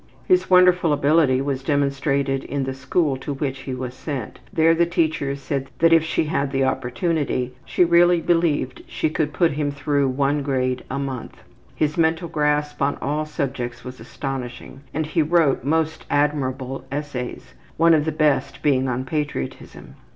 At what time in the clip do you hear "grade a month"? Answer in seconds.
10.41-11.43